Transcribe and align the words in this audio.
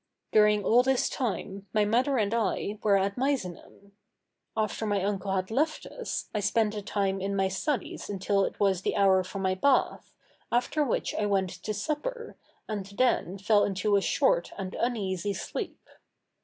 During 0.31 0.63
all 0.63 0.81
this 0.81 1.07
time 1.07 1.67
my 1.73 1.85
mother 1.85 2.17
and 2.17 2.33
I 2.33 2.79
were 2.81 2.97
at 2.97 3.17
Misenum. 3.17 3.91
After 4.57 4.87
my 4.87 5.03
uncle 5.03 5.31
had 5.35 5.51
left 5.51 5.85
us, 5.85 6.27
I 6.33 6.39
spent 6.39 6.73
the 6.73 6.81
time 6.81 7.21
in 7.21 7.35
my 7.35 7.47
studies 7.49 8.09
until 8.09 8.43
it 8.43 8.59
was 8.59 8.81
the 8.81 8.95
hour 8.95 9.23
for 9.23 9.37
my 9.37 9.53
bath, 9.53 10.15
after 10.51 10.83
which 10.83 11.13
I 11.13 11.27
went 11.27 11.51
to 11.61 11.71
supper, 11.75 12.35
and 12.67 12.87
then 12.87 13.37
fell 13.37 13.63
into 13.63 13.95
a 13.95 14.01
short 14.01 14.51
and 14.57 14.73
uneasy 14.73 15.35
sleep. 15.35 15.87